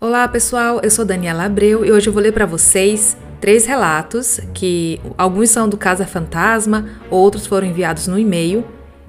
Olá 0.00 0.28
pessoal, 0.28 0.78
eu 0.80 0.92
sou 0.92 1.04
Daniela 1.04 1.42
Abreu 1.42 1.84
e 1.84 1.90
hoje 1.90 2.08
eu 2.08 2.12
vou 2.12 2.22
ler 2.22 2.30
para 2.30 2.46
vocês 2.46 3.16
três 3.40 3.66
relatos 3.66 4.38
que 4.54 5.00
alguns 5.18 5.50
são 5.50 5.68
do 5.68 5.76
Casa 5.76 6.06
Fantasma, 6.06 6.86
outros 7.10 7.48
foram 7.48 7.66
enviados 7.66 8.06
no 8.06 8.16
e-mail. 8.16 8.64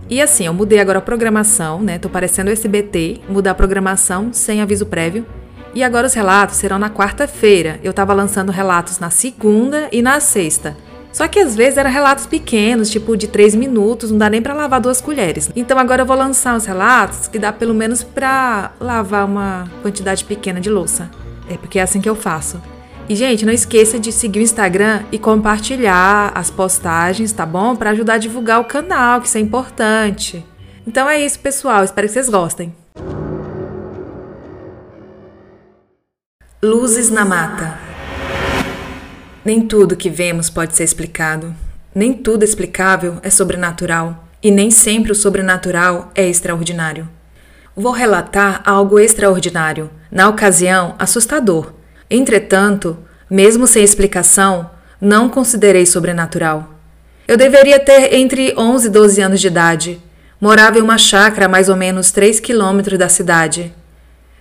E 0.10 0.20
assim, 0.20 0.48
eu 0.48 0.54
mudei 0.54 0.80
agora 0.80 0.98
a 0.98 1.02
programação, 1.02 1.80
né? 1.80 2.00
Tô 2.00 2.10
parecendo 2.10 2.50
SBT, 2.50 3.22
mudar 3.30 3.52
a 3.52 3.54
programação 3.54 4.34
sem 4.34 4.64
aviso 4.64 4.88
prévio. 4.88 5.28
E 5.76 5.84
agora 5.84 6.08
os 6.08 6.14
relatos 6.16 6.56
serão 6.56 6.80
na 6.80 6.90
quarta-feira. 6.90 7.80
Eu 7.84 7.94
tava 7.94 8.12
lançando 8.12 8.52
relatos 8.52 8.98
na 8.98 9.12
segunda 9.12 9.90
e 9.92 10.02
na 10.02 10.20
sexta. 10.20 10.76
Só 11.20 11.28
que 11.28 11.38
às 11.38 11.54
vezes 11.54 11.78
eram 11.78 11.92
relatos 11.92 12.26
pequenos, 12.26 12.90
tipo 12.90 13.18
de 13.18 13.28
3 13.28 13.54
minutos, 13.54 14.10
não 14.10 14.18
dá 14.18 14.30
nem 14.30 14.42
para 14.42 14.54
lavar 14.54 14.80
duas 14.80 15.02
colheres. 15.02 15.52
Então 15.54 15.78
agora 15.78 16.04
eu 16.04 16.06
vou 16.06 16.16
lançar 16.16 16.56
os 16.56 16.64
relatos 16.64 17.28
que 17.28 17.38
dá 17.38 17.52
pelo 17.52 17.74
menos 17.74 18.02
para 18.02 18.72
lavar 18.80 19.26
uma 19.26 19.70
quantidade 19.82 20.24
pequena 20.24 20.62
de 20.62 20.70
louça. 20.70 21.12
É 21.50 21.58
porque 21.58 21.78
é 21.78 21.82
assim 21.82 22.00
que 22.00 22.08
eu 22.08 22.16
faço. 22.16 22.62
E 23.10 23.18
gente, 23.18 23.46
não 23.46 23.52
esqueça 23.52 24.00
de 24.00 24.14
seguir 24.14 24.40
o 24.40 24.42
Instagram 24.42 25.02
e 25.12 25.20
compartilhar 25.20 26.32
as 26.34 26.50
postagens, 26.50 27.34
tá 27.34 27.46
bom? 27.46 27.76
Para 27.76 27.90
ajudar 27.90 28.14
a 28.14 28.18
divulgar 28.18 28.62
o 28.62 28.64
canal, 28.64 29.20
que 29.20 29.28
isso 29.28 29.38
é 29.38 29.42
importante. 29.42 30.46
Então 30.88 31.10
é 31.10 31.20
isso, 31.20 31.38
pessoal. 31.40 31.84
Espero 31.84 32.08
que 32.08 32.14
vocês 32.14 32.30
gostem. 32.30 32.74
Luzes 36.64 37.10
na 37.10 37.26
mata. 37.26 37.78
Nem 39.44 39.62
tudo 39.62 39.96
que 39.96 40.10
vemos 40.10 40.50
pode 40.50 40.76
ser 40.76 40.84
explicado. 40.84 41.56
Nem 41.96 42.14
tudo 42.14 42.44
explicável 42.44 43.20
é 43.24 43.30
sobrenatural. 43.30 44.28
E 44.44 44.52
nem 44.52 44.70
sempre 44.70 45.12
o 45.12 45.16
sobrenatural 45.16 46.12
é 46.14 46.28
extraordinário. 46.28 47.08
Vou 47.76 47.94
relatar 47.94 48.62
algo 48.66 49.00
extraordinário, 49.00 49.90
na 50.12 50.28
ocasião 50.28 50.96
assustador. 51.00 51.74
Entretanto, 52.10 52.98
mesmo 53.30 53.66
sem 53.66 53.84
explicação, 53.84 54.70
não 55.00 55.30
considerei 55.30 55.86
sobrenatural. 55.86 56.76
Eu 57.28 57.38
deveria 57.38 57.80
ter 57.80 58.14
entre 58.16 58.54
11 58.58 58.88
e 58.88 58.90
12 58.90 59.22
anos 59.22 59.40
de 59.40 59.48
idade. 59.48 60.02
Morava 60.42 60.80
em 60.80 60.82
uma 60.82 60.98
chácara 60.98 61.46
a 61.46 61.50
mais 61.50 61.70
ou 61.70 61.76
menos 61.76 62.12
3 62.12 62.40
quilômetros 62.40 62.98
da 62.98 63.08
cidade. 63.08 63.74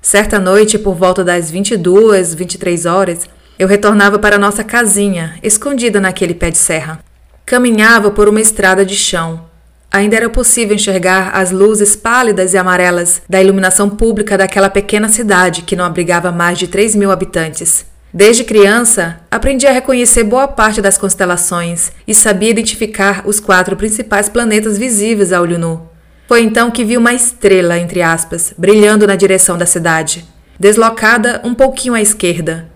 Certa 0.00 0.38
noite, 0.38 0.78
por 0.78 0.94
volta 0.94 1.22
das 1.22 1.50
22, 1.50 2.34
23 2.34 2.86
horas, 2.86 3.28
eu 3.58 3.66
retornava 3.66 4.18
para 4.18 4.38
nossa 4.38 4.62
casinha, 4.62 5.34
escondida 5.42 6.00
naquele 6.00 6.32
pé 6.32 6.50
de 6.50 6.58
serra. 6.58 7.00
Caminhava 7.44 8.10
por 8.10 8.28
uma 8.28 8.40
estrada 8.40 8.84
de 8.84 8.94
chão. 8.94 9.46
Ainda 9.90 10.16
era 10.16 10.30
possível 10.30 10.76
enxergar 10.76 11.30
as 11.34 11.50
luzes 11.50 11.96
pálidas 11.96 12.54
e 12.54 12.58
amarelas 12.58 13.22
da 13.28 13.42
iluminação 13.42 13.90
pública 13.90 14.38
daquela 14.38 14.70
pequena 14.70 15.08
cidade 15.08 15.62
que 15.62 15.74
não 15.74 15.84
abrigava 15.84 16.30
mais 16.30 16.58
de 16.58 16.68
3 16.68 16.94
mil 16.94 17.10
habitantes. 17.10 17.86
Desde 18.12 18.44
criança, 18.44 19.20
aprendi 19.30 19.66
a 19.66 19.72
reconhecer 19.72 20.24
boa 20.24 20.46
parte 20.46 20.80
das 20.80 20.96
constelações 20.96 21.90
e 22.06 22.14
sabia 22.14 22.50
identificar 22.50 23.22
os 23.26 23.40
quatro 23.40 23.76
principais 23.76 24.28
planetas 24.28 24.78
visíveis 24.78 25.32
a 25.32 25.40
olho 25.40 25.58
nu. 25.58 25.88
Foi 26.26 26.42
então 26.42 26.70
que 26.70 26.84
vi 26.84 26.96
uma 26.96 27.12
estrela, 27.12 27.78
entre 27.78 28.02
aspas, 28.02 28.52
brilhando 28.56 29.06
na 29.06 29.16
direção 29.16 29.58
da 29.58 29.66
cidade, 29.66 30.24
deslocada 30.60 31.40
um 31.44 31.54
pouquinho 31.54 31.94
à 31.94 32.00
esquerda, 32.00 32.68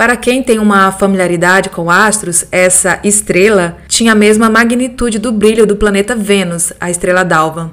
para 0.00 0.16
quem 0.16 0.42
tem 0.42 0.58
uma 0.58 0.90
familiaridade 0.90 1.68
com 1.68 1.90
astros, 1.90 2.46
essa 2.50 2.98
estrela 3.04 3.76
tinha 3.86 4.12
a 4.12 4.14
mesma 4.14 4.48
magnitude 4.48 5.18
do 5.18 5.30
brilho 5.30 5.66
do 5.66 5.76
planeta 5.76 6.16
Vênus, 6.16 6.72
a 6.80 6.90
estrela 6.90 7.22
d'alva. 7.22 7.70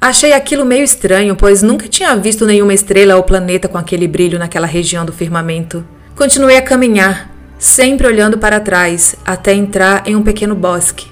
Achei 0.00 0.32
aquilo 0.32 0.64
meio 0.64 0.82
estranho, 0.82 1.36
pois 1.36 1.60
nunca 1.60 1.86
tinha 1.86 2.16
visto 2.16 2.46
nenhuma 2.46 2.72
estrela 2.72 3.16
ou 3.16 3.22
planeta 3.22 3.68
com 3.68 3.76
aquele 3.76 4.08
brilho 4.08 4.38
naquela 4.38 4.66
região 4.66 5.04
do 5.04 5.12
firmamento. 5.12 5.84
Continuei 6.14 6.56
a 6.56 6.62
caminhar, 6.62 7.30
sempre 7.58 8.06
olhando 8.06 8.38
para 8.38 8.58
trás, 8.58 9.14
até 9.22 9.52
entrar 9.52 10.02
em 10.08 10.16
um 10.16 10.22
pequeno 10.22 10.54
bosque. 10.54 11.10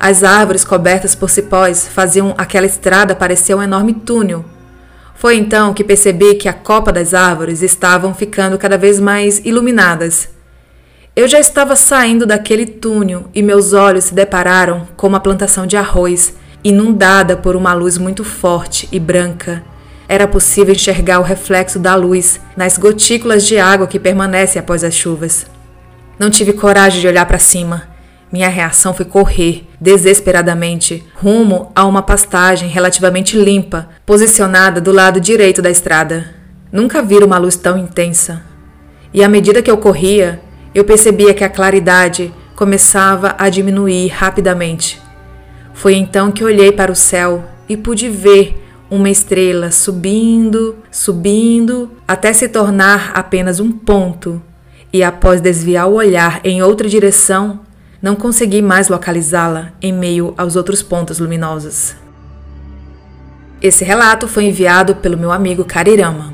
As 0.00 0.24
árvores 0.24 0.64
cobertas 0.64 1.14
por 1.14 1.28
cipós 1.28 1.86
faziam 1.86 2.34
aquela 2.38 2.64
estrada 2.64 3.14
parecer 3.14 3.54
um 3.54 3.62
enorme 3.62 3.92
túnel, 3.92 4.42
foi 5.18 5.36
então 5.36 5.74
que 5.74 5.82
percebi 5.82 6.36
que 6.36 6.48
a 6.48 6.52
copa 6.52 6.92
das 6.92 7.12
árvores 7.12 7.60
estavam 7.60 8.14
ficando 8.14 8.56
cada 8.56 8.78
vez 8.78 9.00
mais 9.00 9.40
iluminadas. 9.44 10.28
Eu 11.14 11.26
já 11.26 11.40
estava 11.40 11.74
saindo 11.74 12.24
daquele 12.24 12.64
túnel 12.64 13.28
e 13.34 13.42
meus 13.42 13.72
olhos 13.72 14.04
se 14.04 14.14
depararam 14.14 14.86
com 14.96 15.08
uma 15.08 15.18
plantação 15.18 15.66
de 15.66 15.76
arroz, 15.76 16.36
inundada 16.62 17.36
por 17.36 17.56
uma 17.56 17.74
luz 17.74 17.98
muito 17.98 18.22
forte 18.22 18.88
e 18.92 19.00
branca. 19.00 19.64
Era 20.08 20.28
possível 20.28 20.72
enxergar 20.72 21.18
o 21.18 21.24
reflexo 21.24 21.80
da 21.80 21.96
luz 21.96 22.40
nas 22.56 22.78
gotículas 22.78 23.44
de 23.44 23.58
água 23.58 23.88
que 23.88 23.98
permanecem 23.98 24.60
após 24.60 24.84
as 24.84 24.94
chuvas. 24.94 25.46
Não 26.16 26.30
tive 26.30 26.52
coragem 26.52 27.00
de 27.00 27.08
olhar 27.08 27.26
para 27.26 27.40
cima. 27.40 27.87
Minha 28.30 28.48
reação 28.48 28.92
foi 28.92 29.06
correr, 29.06 29.66
desesperadamente, 29.80 31.04
rumo 31.14 31.72
a 31.74 31.84
uma 31.86 32.02
pastagem 32.02 32.68
relativamente 32.68 33.38
limpa, 33.38 33.88
posicionada 34.04 34.80
do 34.80 34.92
lado 34.92 35.18
direito 35.20 35.62
da 35.62 35.70
estrada. 35.70 36.34
Nunca 36.70 37.02
vi 37.02 37.16
uma 37.18 37.38
luz 37.38 37.56
tão 37.56 37.78
intensa. 37.78 38.42
E 39.14 39.24
à 39.24 39.28
medida 39.28 39.62
que 39.62 39.70
eu 39.70 39.78
corria, 39.78 40.40
eu 40.74 40.84
percebia 40.84 41.32
que 41.32 41.42
a 41.42 41.48
claridade 41.48 42.32
começava 42.54 43.34
a 43.38 43.48
diminuir 43.48 44.08
rapidamente. 44.08 45.00
Foi 45.72 45.94
então 45.94 46.30
que 46.30 46.44
olhei 46.44 46.70
para 46.70 46.92
o 46.92 46.96
céu 46.96 47.44
e 47.68 47.76
pude 47.76 48.08
ver 48.08 48.62
uma 48.90 49.08
estrela 49.08 49.70
subindo, 49.70 50.76
subindo, 50.90 51.90
até 52.06 52.32
se 52.32 52.48
tornar 52.48 53.12
apenas 53.14 53.60
um 53.60 53.70
ponto. 53.70 54.42
E 54.92 55.02
após 55.02 55.40
desviar 55.40 55.86
o 55.88 55.94
olhar 55.94 56.40
em 56.44 56.62
outra 56.62 56.88
direção, 56.88 57.60
não 58.00 58.14
consegui 58.14 58.62
mais 58.62 58.88
localizá-la 58.88 59.72
em 59.82 59.92
meio 59.92 60.32
aos 60.38 60.54
outros 60.54 60.82
pontos 60.82 61.18
luminosos. 61.18 61.96
Esse 63.60 63.84
relato 63.84 64.28
foi 64.28 64.44
enviado 64.44 64.96
pelo 64.96 65.18
meu 65.18 65.32
amigo 65.32 65.64
Carirama. 65.64 66.32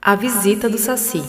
A 0.00 0.16
visita 0.16 0.68
do 0.68 0.78
Saci. 0.78 1.22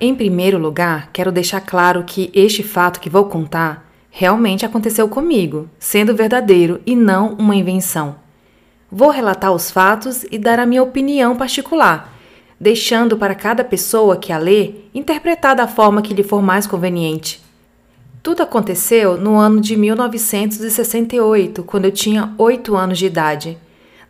Em 0.00 0.14
primeiro 0.14 0.58
lugar, 0.58 1.10
quero 1.12 1.32
deixar 1.32 1.60
claro 1.60 2.04
que 2.04 2.30
este 2.34 2.62
fato 2.62 3.00
que 3.00 3.08
vou 3.08 3.26
contar 3.26 3.88
realmente 4.10 4.66
aconteceu 4.66 5.08
comigo, 5.08 5.68
sendo 5.78 6.14
verdadeiro 6.14 6.80
e 6.84 6.96
não 6.96 7.34
uma 7.34 7.54
invenção. 7.54 8.16
Vou 8.90 9.10
relatar 9.10 9.52
os 9.52 9.70
fatos 9.70 10.24
e 10.30 10.38
dar 10.38 10.58
a 10.58 10.66
minha 10.66 10.82
opinião 10.82 11.36
particular 11.36 12.17
deixando 12.60 13.16
para 13.16 13.34
cada 13.34 13.62
pessoa 13.62 14.16
que 14.16 14.32
a 14.32 14.38
lê 14.38 14.72
interpretar 14.92 15.54
da 15.54 15.68
forma 15.68 16.02
que 16.02 16.14
lhe 16.14 16.22
for 16.22 16.42
mais 16.42 16.66
conveniente. 16.66 17.40
Tudo 18.22 18.42
aconteceu 18.42 19.16
no 19.16 19.36
ano 19.36 19.60
de 19.60 19.76
1968, 19.76 21.62
quando 21.62 21.84
eu 21.84 21.92
tinha 21.92 22.34
oito 22.36 22.76
anos 22.76 22.98
de 22.98 23.06
idade. 23.06 23.56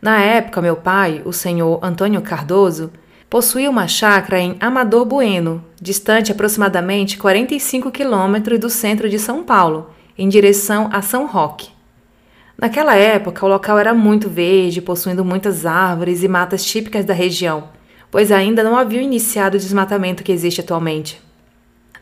Na 0.01 0.19
época, 0.19 0.61
meu 0.61 0.75
pai, 0.75 1.21
o 1.25 1.31
senhor 1.31 1.79
Antônio 1.83 2.21
Cardoso, 2.21 2.91
possuía 3.29 3.69
uma 3.69 3.87
chácara 3.87 4.39
em 4.39 4.57
Amador 4.59 5.05
Bueno, 5.05 5.63
distante 5.79 6.31
aproximadamente 6.31 7.17
45 7.17 7.91
quilômetros 7.91 8.59
do 8.59 8.69
centro 8.69 9.07
de 9.07 9.19
São 9.19 9.43
Paulo, 9.43 9.91
em 10.17 10.27
direção 10.27 10.89
a 10.91 11.01
São 11.01 11.27
Roque. 11.27 11.69
Naquela 12.57 12.95
época, 12.95 13.45
o 13.45 13.49
local 13.49 13.77
era 13.77 13.93
muito 13.93 14.27
verde, 14.27 14.81
possuindo 14.81 15.23
muitas 15.23 15.65
árvores 15.65 16.23
e 16.23 16.27
matas 16.27 16.65
típicas 16.65 17.05
da 17.05 17.13
região 17.13 17.78
pois 18.11 18.31
ainda 18.31 18.63
não 18.63 18.77
havia 18.77 19.01
iniciado 19.01 19.57
o 19.57 19.59
desmatamento 19.59 20.23
que 20.23 20.31
existe 20.31 20.61
atualmente. 20.61 21.21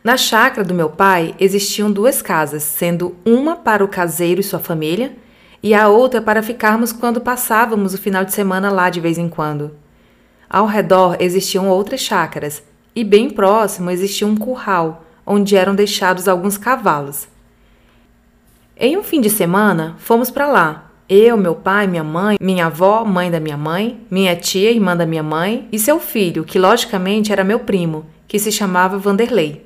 Na 0.04 0.16
chácara 0.16 0.66
do 0.66 0.74
meu 0.74 0.90
pai 0.90 1.36
existiam 1.40 1.92
duas 1.92 2.22
casas, 2.22 2.64
sendo 2.64 3.16
uma 3.26 3.56
para 3.56 3.84
o 3.84 3.88
caseiro 3.88 4.40
e 4.40 4.44
sua 4.44 4.60
família 4.60 5.12
e 5.62 5.74
a 5.74 5.90
outra 5.90 6.22
para 6.22 6.44
ficarmos 6.44 6.94
quando 6.94 7.20
passávamos 7.20 7.94
o 7.94 7.98
final 7.98 8.24
de 8.24 8.34
semana 8.34 8.72
lá 8.72 8.90
de 8.90 9.02
vez 9.02 9.18
em 9.18 9.28
quando. 9.28 9.72
Ao 10.50 10.66
redor 10.66 11.18
existiam 11.20 11.68
outras 11.68 12.00
chácaras 12.00 12.64
e 12.96 13.04
bem 13.04 13.30
próximo 13.30 13.92
existia 13.92 14.26
um 14.26 14.38
curral 14.38 15.04
onde 15.26 15.58
eram 15.58 15.76
deixados 15.76 16.28
alguns 16.28 16.58
cavalos. 16.58 17.28
Em 18.78 18.96
um 18.96 19.04
fim 19.04 19.20
de 19.20 19.30
semana, 19.30 19.96
fomos 19.98 20.32
para 20.32 20.48
lá 20.48 20.87
eu, 21.10 21.38
meu 21.38 21.56
pai, 21.56 21.88
minha 21.88 22.04
mãe, 22.04 22.38
minha 22.40 22.66
avó, 22.66 23.06
mãe 23.06 23.32
da 23.32 23.40
minha 23.40 23.56
mãe, 23.56 23.98
minha 24.12 24.36
tia, 24.36 24.72
irmã 24.72 24.96
da 24.96 25.06
minha 25.06 25.24
mãe, 25.24 25.68
e 25.72 25.80
seu 25.80 26.00
filho, 26.00 26.44
que 26.44 26.60
logicamente 26.60 27.32
era 27.32 27.46
meu 27.46 27.60
primo, 27.60 28.06
que 28.28 28.38
se 28.38 28.52
chamava 28.52 28.98
Vanderlei. 28.98 29.66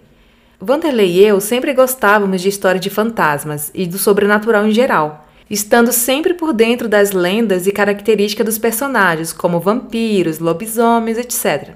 Vanderlei 0.60 1.12
e 1.14 1.26
eu 1.26 1.42
sempre 1.42 1.74
gostávamos 1.74 2.42
de 2.42 2.50
histórias 2.50 2.82
de 2.82 2.92
fantasmas 2.92 3.72
e 3.74 3.88
do 3.88 3.98
sobrenatural 3.98 4.68
em 4.68 4.72
geral, 4.72 5.28
estando 5.50 5.92
sempre 5.92 6.36
por 6.36 6.54
dentro 6.54 6.88
das 6.88 7.12
lendas 7.12 7.66
e 7.66 7.72
características 7.72 8.46
dos 8.46 8.58
personagens, 8.60 9.34
como 9.34 9.60
vampiros, 9.60 10.38
lobisomens, 10.38 11.18
etc. 11.18 11.72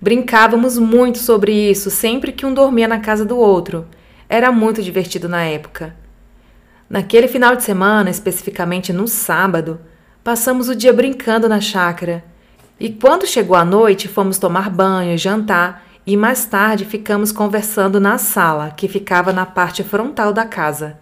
Brincávamos 0.00 0.78
muito 0.78 1.18
sobre 1.18 1.52
isso 1.52 1.90
sempre 1.90 2.32
que 2.32 2.46
um 2.46 2.54
dormia 2.54 2.88
na 2.88 3.00
casa 3.00 3.24
do 3.24 3.36
outro. 3.36 3.86
Era 4.30 4.50
muito 4.50 4.82
divertido 4.82 5.28
na 5.28 5.42
época. 5.44 5.94
Naquele 6.88 7.28
final 7.28 7.56
de 7.56 7.62
semana, 7.62 8.10
especificamente 8.10 8.92
no 8.92 9.08
sábado, 9.08 9.80
passamos 10.22 10.68
o 10.68 10.74
dia 10.74 10.92
brincando 10.92 11.48
na 11.48 11.60
chácara. 11.60 12.24
E 12.78 12.90
quando 12.90 13.26
chegou 13.26 13.56
a 13.56 13.64
noite, 13.64 14.08
fomos 14.08 14.38
tomar 14.38 14.68
banho, 14.68 15.16
jantar 15.16 15.84
e 16.06 16.16
mais 16.16 16.44
tarde 16.44 16.84
ficamos 16.84 17.32
conversando 17.32 17.98
na 17.98 18.18
sala, 18.18 18.70
que 18.76 18.88
ficava 18.88 19.32
na 19.32 19.46
parte 19.46 19.82
frontal 19.82 20.32
da 20.32 20.44
casa. 20.44 20.98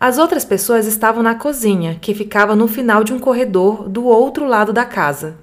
As 0.00 0.18
outras 0.18 0.44
pessoas 0.44 0.86
estavam 0.86 1.22
na 1.22 1.34
cozinha, 1.34 1.98
que 2.00 2.14
ficava 2.14 2.56
no 2.56 2.66
final 2.66 3.04
de 3.04 3.12
um 3.12 3.18
corredor 3.18 3.88
do 3.88 4.06
outro 4.06 4.46
lado 4.46 4.72
da 4.72 4.84
casa. 4.84 5.36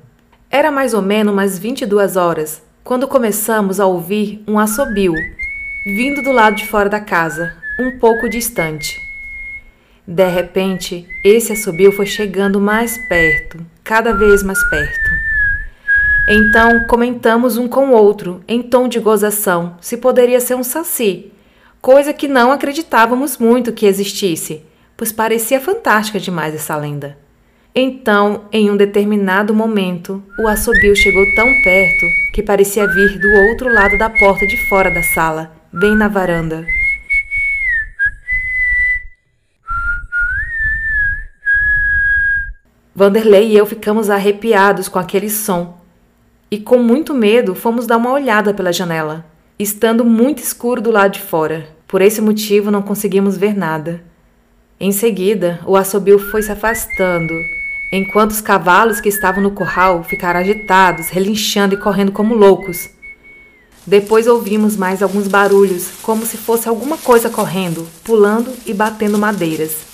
Era 0.50 0.72
mais 0.72 0.94
ou 0.94 1.02
menos 1.02 1.34
umas 1.34 1.58
22 1.58 2.16
horas 2.16 2.62
quando 2.84 3.08
começamos 3.08 3.80
a 3.80 3.86
ouvir 3.86 4.44
um 4.48 4.60
assobio 4.60 5.14
vindo 5.86 6.22
do 6.22 6.32
lado 6.32 6.56
de 6.56 6.68
fora 6.68 6.90
da 6.90 7.00
casa, 7.00 7.56
um 7.80 7.98
pouco 7.98 8.30
distante. 8.30 9.13
De 10.06 10.28
repente, 10.28 11.08
esse 11.24 11.54
assobio 11.54 11.92
foi 11.92 12.06
chegando 12.06 12.60
mais 12.60 12.98
perto, 13.08 13.66
cada 13.84 14.14
vez 14.14 14.44
mais 14.44 14.62
perto. 14.70 15.10
Então 16.28 16.86
comentamos 16.88 17.58
um 17.58 17.68
com 17.68 17.88
o 17.88 17.94
outro, 17.94 18.44
em 18.48 18.62
tom 18.62 18.88
de 18.88 19.00
gozação, 19.00 19.78
se 19.82 19.98
poderia 19.98 20.40
ser 20.40 20.56
um 20.56 20.64
saci, 20.64 21.32
coisa 21.82 22.14
que 22.14 22.28
não 22.28 22.52
acreditávamos 22.52 23.38
muito 23.38 23.74
que 23.74 23.86
existisse, 23.86 24.64
pois 24.96 25.12
parecia 25.12 25.60
fantástica 25.60 26.20
demais 26.20 26.54
essa 26.54 26.76
lenda. 26.76 27.18
Então, 27.76 28.46
em 28.52 28.70
um 28.70 28.78
determinado 28.78 29.54
momento, 29.54 30.24
o 30.40 30.48
assobio 30.48 30.96
chegou 30.96 31.26
tão 31.36 31.48
perto 31.64 32.06
que 32.34 32.44
parecia 32.44 32.88
vir 32.88 33.20
do 33.20 33.28
outro 33.50 33.74
lado 33.74 33.98
da 33.98 34.10
porta 34.10 34.46
de 34.46 34.58
fora 34.68 34.92
da 34.92 35.02
sala, 35.02 35.52
bem 35.72 35.96
na 35.96 36.08
varanda. 36.08 36.66
Vanderlei 43.04 43.50
e 43.50 43.58
eu 43.58 43.66
ficamos 43.66 44.10
arrepiados 44.10 44.88
com 44.88 44.98
aquele 44.98 45.30
som 45.30 45.78
e, 46.50 46.58
com 46.58 46.78
muito 46.78 47.14
medo, 47.14 47.54
fomos 47.54 47.86
dar 47.86 47.98
uma 47.98 48.14
olhada 48.14 48.54
pela 48.54 48.72
janela, 48.72 49.26
estando 49.60 50.06
muito 50.06 50.42
escuro 50.42 50.82
do 50.82 50.90
lado 50.90 51.12
de 51.12 51.20
fora. 51.20 51.68
Por 51.86 52.02
esse 52.02 52.22
motivo, 52.22 52.72
não 52.72 52.82
conseguimos 52.82 53.36
ver 53.36 53.58
nada. 53.58 54.02
Em 54.80 54.94
seguida, 54.94 55.60
o 55.66 55.76
assobio 55.76 56.18
foi 56.18 56.44
se 56.44 56.54
afastando, 56.54 57.34
enquanto 57.92 58.32
os 58.32 58.40
cavalos 58.40 59.02
que 59.02 59.10
estavam 59.10 59.44
no 59.44 59.52
curral 59.52 60.02
ficaram 60.06 60.40
agitados, 60.40 61.10
relinchando 61.10 61.74
e 61.74 61.78
correndo 61.78 62.14
como 62.14 62.34
loucos. 62.34 62.90
Depois 63.86 64.28
ouvimos 64.28 64.78
mais 64.78 65.04
alguns 65.04 65.28
barulhos, 65.28 65.92
como 66.02 66.26
se 66.26 66.38
fosse 66.38 66.70
alguma 66.70 66.98
coisa 66.98 67.30
correndo, 67.30 67.86
pulando 68.02 68.54
e 68.66 68.74
batendo 68.74 69.20
madeiras. 69.20 69.93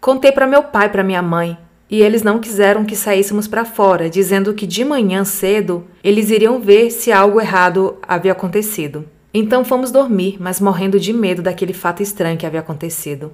Contei 0.00 0.30
para 0.30 0.46
meu 0.46 0.62
pai 0.62 0.86
e 0.86 0.90
para 0.90 1.02
minha 1.02 1.20
mãe, 1.20 1.58
e 1.90 2.00
eles 2.02 2.22
não 2.22 2.38
quiseram 2.38 2.84
que 2.84 2.94
saíssemos 2.94 3.48
para 3.48 3.64
fora, 3.64 4.08
dizendo 4.08 4.54
que 4.54 4.66
de 4.66 4.84
manhã 4.84 5.24
cedo 5.24 5.84
eles 6.04 6.30
iriam 6.30 6.60
ver 6.60 6.90
se 6.90 7.10
algo 7.10 7.40
errado 7.40 7.96
havia 8.00 8.30
acontecido. 8.30 9.04
Então 9.34 9.64
fomos 9.64 9.90
dormir, 9.90 10.36
mas 10.38 10.60
morrendo 10.60 11.00
de 11.00 11.12
medo 11.12 11.42
daquele 11.42 11.72
fato 11.72 12.00
estranho 12.02 12.38
que 12.38 12.46
havia 12.46 12.60
acontecido. 12.60 13.32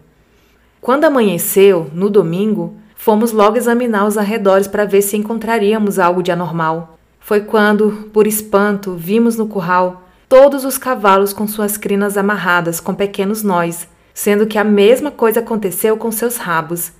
Quando 0.81 1.05
amanheceu, 1.05 1.91
no 1.93 2.09
domingo, 2.09 2.75
fomos 2.95 3.31
logo 3.31 3.59
examinar 3.59 4.07
os 4.07 4.17
arredores 4.17 4.67
para 4.67 4.87
ver 4.87 5.03
se 5.03 5.17
encontraríamos 5.17 5.99
algo 5.99 6.23
de 6.23 6.33
anormal. 6.33 6.99
Foi 7.21 7.43
quando, 7.43 8.09
por 8.13 8.27
espanto, 8.27 8.95
vimos 8.95 9.37
no 9.37 9.47
curral 9.47 10.03
todos 10.29 10.65
os 10.65 10.79
cavalos 10.79 11.33
com 11.33 11.47
suas 11.47 11.77
crinas 11.77 12.17
amarradas 12.17 12.81
com 12.81 12.95
pequenos 12.95 13.43
nós 13.43 13.87
sendo 14.15 14.47
que 14.47 14.57
a 14.57 14.65
mesma 14.65 15.11
coisa 15.11 15.41
aconteceu 15.41 15.97
com 15.97 16.13
seus 16.13 16.37
rabos. 16.37 16.93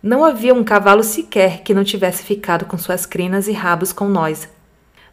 Não 0.00 0.24
havia 0.24 0.54
um 0.54 0.62
cavalo 0.62 1.02
sequer 1.02 1.62
que 1.62 1.74
não 1.74 1.82
tivesse 1.82 2.22
ficado 2.22 2.64
com 2.64 2.78
suas 2.78 3.04
crinas 3.04 3.48
e 3.48 3.52
rabos 3.52 3.92
com 3.92 4.08
nós. 4.08 4.48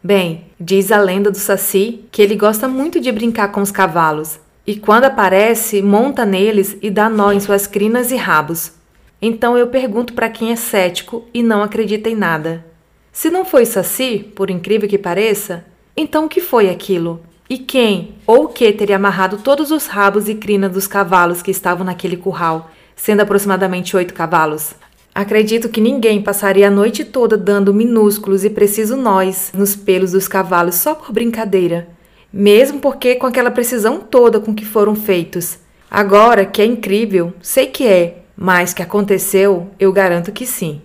Bem, 0.02 0.46
diz 0.58 0.92
a 0.92 0.98
lenda 0.98 1.30
do 1.30 1.38
Saci 1.38 2.04
que 2.12 2.22
ele 2.22 2.36
gosta 2.36 2.68
muito 2.68 3.00
de 3.00 3.10
brincar 3.10 3.48
com 3.48 3.60
os 3.60 3.70
cavalos, 3.70 4.38
e 4.66 4.76
quando 4.76 5.04
aparece, 5.04 5.82
monta 5.82 6.24
neles 6.24 6.76
e 6.80 6.90
dá 6.90 7.08
nó 7.08 7.32
em 7.32 7.40
suas 7.40 7.66
crinas 7.66 8.12
e 8.12 8.16
rabos. 8.16 8.72
Então 9.20 9.56
eu 9.56 9.68
pergunto 9.68 10.12
para 10.12 10.28
quem 10.28 10.52
é 10.52 10.56
cético 10.56 11.24
e 11.34 11.42
não 11.42 11.62
acredita 11.62 12.08
em 12.08 12.14
nada. 12.16 12.64
Se 13.12 13.30
não 13.30 13.44
foi 13.44 13.64
Saci, 13.64 14.18
por 14.34 14.50
incrível 14.50 14.88
que 14.88 14.98
pareça, 14.98 15.64
então 15.96 16.24
o 16.24 16.28
que 16.28 16.40
foi 16.40 16.70
aquilo? 16.70 17.20
E 17.52 17.58
quem 17.58 18.14
ou 18.26 18.48
que 18.48 18.72
teria 18.72 18.96
amarrado 18.96 19.36
todos 19.36 19.70
os 19.70 19.86
rabos 19.86 20.26
e 20.26 20.34
crinas 20.34 20.72
dos 20.72 20.86
cavalos 20.86 21.42
que 21.42 21.50
estavam 21.50 21.84
naquele 21.84 22.16
curral, 22.16 22.70
sendo 22.96 23.20
aproximadamente 23.20 23.94
oito 23.94 24.14
cavalos? 24.14 24.72
Acredito 25.14 25.68
que 25.68 25.78
ninguém 25.78 26.22
passaria 26.22 26.68
a 26.68 26.70
noite 26.70 27.04
toda 27.04 27.36
dando 27.36 27.74
minúsculos 27.74 28.42
e 28.42 28.48
precisos 28.48 28.96
nós 28.96 29.52
nos 29.52 29.76
pelos 29.76 30.12
dos 30.12 30.26
cavalos 30.26 30.76
só 30.76 30.94
por 30.94 31.12
brincadeira, 31.12 31.88
mesmo 32.32 32.80
porque 32.80 33.16
com 33.16 33.26
aquela 33.26 33.50
precisão 33.50 34.00
toda 34.00 34.40
com 34.40 34.54
que 34.54 34.64
foram 34.64 34.94
feitos. 34.94 35.58
Agora, 35.90 36.46
que 36.46 36.62
é 36.62 36.64
incrível, 36.64 37.34
sei 37.42 37.66
que 37.66 37.86
é, 37.86 38.22
mas 38.34 38.72
que 38.72 38.80
aconteceu, 38.80 39.68
eu 39.78 39.92
garanto 39.92 40.32
que 40.32 40.46
sim. 40.46 40.80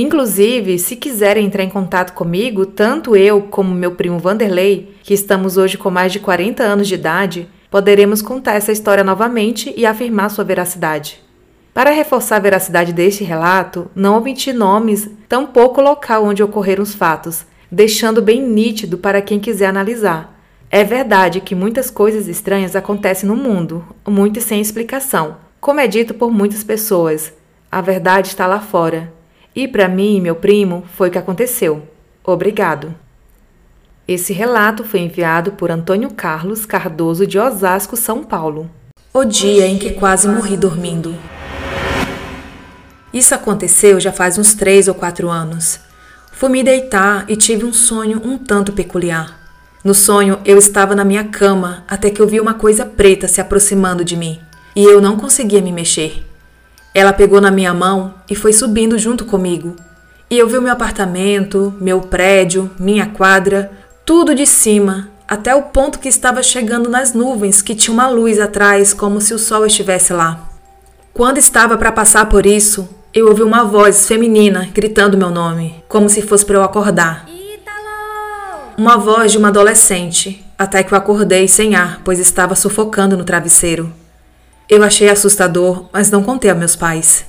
Inclusive, 0.00 0.78
se 0.78 0.94
quiserem 0.94 1.46
entrar 1.46 1.64
em 1.64 1.68
contato 1.68 2.12
comigo, 2.12 2.64
tanto 2.64 3.16
eu 3.16 3.42
como 3.42 3.74
meu 3.74 3.96
primo 3.96 4.16
Vanderlei, 4.16 4.94
que 5.02 5.12
estamos 5.12 5.56
hoje 5.56 5.76
com 5.76 5.90
mais 5.90 6.12
de 6.12 6.20
40 6.20 6.62
anos 6.62 6.86
de 6.86 6.94
idade, 6.94 7.48
poderemos 7.68 8.22
contar 8.22 8.54
essa 8.54 8.70
história 8.70 9.02
novamente 9.02 9.74
e 9.76 9.84
afirmar 9.84 10.30
sua 10.30 10.44
veracidade. 10.44 11.20
Para 11.74 11.90
reforçar 11.90 12.36
a 12.36 12.40
veracidade 12.40 12.92
deste 12.92 13.24
relato, 13.24 13.90
não 13.92 14.16
omiti 14.16 14.52
nomes, 14.52 15.10
tampouco 15.28 15.80
o 15.80 15.84
local 15.84 16.24
onde 16.24 16.44
ocorreram 16.44 16.84
os 16.84 16.94
fatos, 16.94 17.44
deixando 17.68 18.22
bem 18.22 18.40
nítido 18.40 18.98
para 18.98 19.20
quem 19.20 19.40
quiser 19.40 19.66
analisar. 19.66 20.40
É 20.70 20.84
verdade 20.84 21.40
que 21.40 21.56
muitas 21.56 21.90
coisas 21.90 22.28
estranhas 22.28 22.76
acontecem 22.76 23.28
no 23.28 23.34
mundo, 23.34 23.84
muitas 24.06 24.44
sem 24.44 24.60
explicação, 24.60 25.38
como 25.60 25.80
é 25.80 25.88
dito 25.88 26.14
por 26.14 26.30
muitas 26.30 26.62
pessoas. 26.62 27.32
A 27.68 27.80
verdade 27.80 28.28
está 28.28 28.46
lá 28.46 28.60
fora, 28.60 29.17
e 29.58 29.66
para 29.66 29.88
mim 29.88 30.18
e 30.18 30.20
meu 30.20 30.36
primo 30.36 30.84
foi 30.96 31.08
o 31.08 31.10
que 31.10 31.18
aconteceu. 31.18 31.82
Obrigado. 32.22 32.94
Esse 34.06 34.32
relato 34.32 34.84
foi 34.84 35.00
enviado 35.00 35.50
por 35.50 35.68
Antônio 35.68 36.10
Carlos 36.10 36.64
Cardoso 36.64 37.26
de 37.26 37.40
Osasco, 37.40 37.96
São 37.96 38.22
Paulo. 38.22 38.70
O 39.12 39.24
dia 39.24 39.66
em 39.66 39.76
que 39.76 39.94
quase 39.94 40.28
morri 40.28 40.56
dormindo. 40.56 41.12
Isso 43.12 43.34
aconteceu 43.34 43.98
já 43.98 44.12
faz 44.12 44.38
uns 44.38 44.54
três 44.54 44.86
ou 44.86 44.94
quatro 44.94 45.28
anos. 45.28 45.80
Fui 46.30 46.48
me 46.48 46.62
deitar 46.62 47.24
e 47.28 47.34
tive 47.34 47.64
um 47.64 47.72
sonho 47.72 48.22
um 48.24 48.38
tanto 48.38 48.72
peculiar. 48.72 49.40
No 49.82 49.92
sonho, 49.92 50.38
eu 50.44 50.56
estava 50.56 50.94
na 50.94 51.04
minha 51.04 51.24
cama 51.24 51.82
até 51.88 52.10
que 52.10 52.22
eu 52.22 52.28
vi 52.28 52.40
uma 52.40 52.54
coisa 52.54 52.86
preta 52.86 53.26
se 53.26 53.40
aproximando 53.40 54.04
de 54.04 54.16
mim 54.16 54.38
e 54.76 54.84
eu 54.84 55.00
não 55.00 55.16
conseguia 55.16 55.60
me 55.60 55.72
mexer. 55.72 56.27
Ela 56.98 57.12
pegou 57.12 57.40
na 57.40 57.52
minha 57.52 57.72
mão 57.72 58.12
e 58.28 58.34
foi 58.34 58.52
subindo 58.52 58.98
junto 58.98 59.24
comigo. 59.24 59.76
E 60.28 60.36
eu 60.36 60.48
vi 60.48 60.58
o 60.58 60.60
meu 60.60 60.72
apartamento, 60.72 61.72
meu 61.80 62.00
prédio, 62.00 62.68
minha 62.76 63.06
quadra, 63.06 63.70
tudo 64.04 64.34
de 64.34 64.44
cima, 64.44 65.08
até 65.28 65.54
o 65.54 65.62
ponto 65.62 66.00
que 66.00 66.08
estava 66.08 66.42
chegando 66.42 66.90
nas 66.90 67.14
nuvens, 67.14 67.62
que 67.62 67.76
tinha 67.76 67.94
uma 67.94 68.08
luz 68.08 68.40
atrás, 68.40 68.92
como 68.92 69.20
se 69.20 69.32
o 69.32 69.38
sol 69.38 69.64
estivesse 69.64 70.12
lá. 70.12 70.50
Quando 71.14 71.38
estava 71.38 71.78
para 71.78 71.92
passar 71.92 72.28
por 72.28 72.44
isso, 72.44 72.88
eu 73.14 73.28
ouvi 73.28 73.44
uma 73.44 73.62
voz 73.62 74.08
feminina 74.08 74.68
gritando 74.74 75.16
meu 75.16 75.30
nome, 75.30 75.84
como 75.88 76.08
se 76.08 76.20
fosse 76.20 76.44
para 76.44 76.56
eu 76.56 76.64
acordar. 76.64 77.26
Uma 78.76 78.96
voz 78.96 79.30
de 79.30 79.38
uma 79.38 79.50
adolescente, 79.50 80.44
até 80.58 80.82
que 80.82 80.92
eu 80.92 80.98
acordei 80.98 81.46
sem 81.46 81.76
ar, 81.76 82.00
pois 82.04 82.18
estava 82.18 82.56
sufocando 82.56 83.16
no 83.16 83.22
travesseiro. 83.22 83.94
Eu 84.68 84.82
achei 84.82 85.08
assustador, 85.08 85.86
mas 85.90 86.10
não 86.10 86.22
contei 86.22 86.50
a 86.50 86.54
meus 86.54 86.76
pais. 86.76 87.24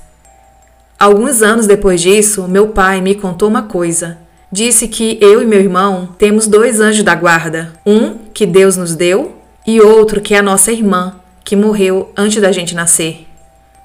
Alguns 0.98 1.40
anos 1.40 1.66
depois 1.66 2.02
disso, 2.02 2.46
meu 2.46 2.68
pai 2.68 3.00
me 3.00 3.14
contou 3.14 3.48
uma 3.48 3.62
coisa. 3.62 4.18
Disse 4.52 4.86
que 4.86 5.16
eu 5.22 5.40
e 5.40 5.46
meu 5.46 5.58
irmão 5.58 6.14
temos 6.18 6.46
dois 6.46 6.80
anjos 6.80 7.02
da 7.02 7.14
guarda: 7.14 7.72
um 7.86 8.18
que 8.34 8.44
Deus 8.44 8.76
nos 8.76 8.94
deu 8.94 9.36
e 9.66 9.80
outro 9.80 10.20
que 10.20 10.34
é 10.34 10.38
a 10.38 10.42
nossa 10.42 10.70
irmã, 10.70 11.18
que 11.42 11.56
morreu 11.56 12.12
antes 12.14 12.42
da 12.42 12.52
gente 12.52 12.74
nascer. 12.74 13.26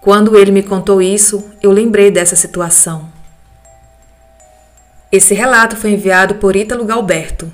Quando 0.01 0.35
ele 0.35 0.51
me 0.51 0.61
contou 0.61 1.01
isso, 1.01 1.43
eu 1.63 1.71
lembrei 1.71 2.11
dessa 2.11 2.35
situação. 2.35 3.09
Esse 5.09 5.33
relato 5.33 5.77
foi 5.77 5.91
enviado 5.91 6.35
por 6.35 6.57
Ítalo 6.57 6.83
Galberto. 6.83 7.49